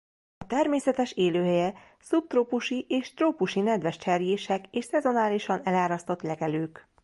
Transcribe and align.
A 0.37 0.45
természetes 0.47 1.11
élőhelye 1.11 1.73
szubtrópusi 1.99 2.85
és 2.89 3.13
trópusi 3.13 3.59
nedves 3.61 3.97
cserjések 3.97 4.65
és 4.71 4.85
szezonálisan 4.85 5.61
elárasztott 5.65 6.21
legelők. 6.21 6.87